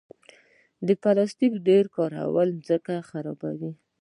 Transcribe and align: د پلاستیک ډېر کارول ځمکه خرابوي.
د 0.87 0.89
پلاستیک 1.01 1.53
ډېر 1.67 1.85
کارول 1.95 2.49
ځمکه 2.67 2.95
خرابوي. 3.09 3.71